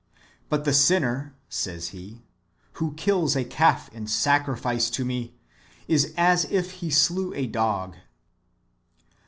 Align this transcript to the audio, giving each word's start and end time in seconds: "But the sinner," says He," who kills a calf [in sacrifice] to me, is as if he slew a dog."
"But 0.49 0.65
the 0.65 0.73
sinner," 0.73 1.35
says 1.47 1.89
He," 1.89 2.23
who 2.81 2.95
kills 2.95 3.35
a 3.35 3.43
calf 3.43 3.87
[in 3.93 4.07
sacrifice] 4.07 4.89
to 4.89 5.05
me, 5.05 5.35
is 5.87 6.11
as 6.17 6.43
if 6.45 6.71
he 6.71 6.89
slew 6.89 7.31
a 7.35 7.45
dog." 7.45 7.97